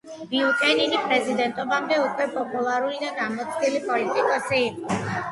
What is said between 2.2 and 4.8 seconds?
პოპულარული და გამოცდილი პოლიტიკოსი